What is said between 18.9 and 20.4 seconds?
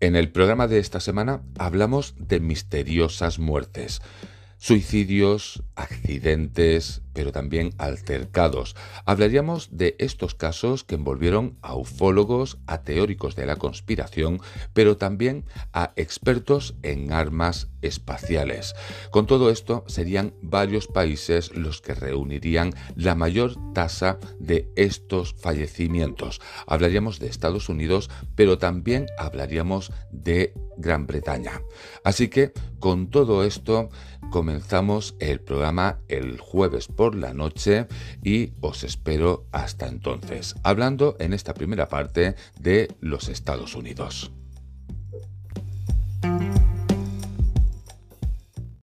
Con todo esto, serían